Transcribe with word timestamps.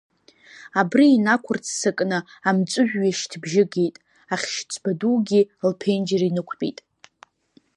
Абри 0.79 1.05
инақәырццакны 1.15 2.19
амҵәыжәҩашьҭыбжьы 2.47 3.63
геит, 3.71 3.95
Ахьшьыцба 4.33 4.91
дугьы 4.99 5.41
лԥенџьыр 5.69 6.23
инықәтәеит. 6.25 6.79